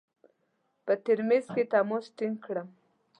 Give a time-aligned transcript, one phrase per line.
[0.85, 2.67] په ترمیز کې تماس ټینګ کړم.